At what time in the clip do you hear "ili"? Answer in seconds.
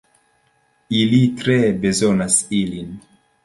1.01-1.21